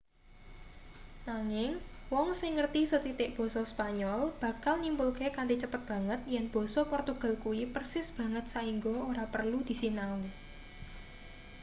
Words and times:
nanging 1.29 1.71
wong 2.13 2.29
sing 2.39 2.51
ngerti 2.57 2.81
sethitik 2.91 3.29
basa 3.39 3.61
spanyol 3.71 4.21
bakal 4.43 4.75
nyimpulke 4.79 5.27
kanthi 5.37 5.55
cepet 5.63 5.81
banget 5.91 6.19
yen 6.33 6.45
basa 6.53 6.81
portugal 6.91 7.33
kuwi 7.43 7.63
persis 7.75 8.07
banget 8.19 8.45
saingga 8.53 8.93
ora 9.11 9.23
perlu 9.33 9.59
disinau 9.69 10.15